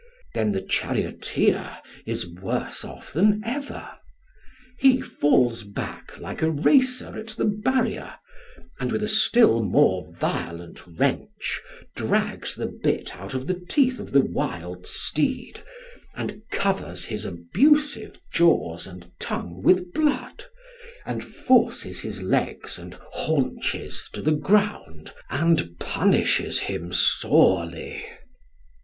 [0.33, 3.87] Then the charioteer is worse off than ever;
[4.79, 8.15] he falls back like a racer at the barrier,
[8.79, 11.61] and with a still more violent wrench
[11.95, 15.63] drags the bit out of the teeth of the wild steed
[16.15, 20.45] and covers his abusive jaws and tongue with blood,
[21.05, 28.03] and forces his legs and haunches to the ground and punishes him sorely.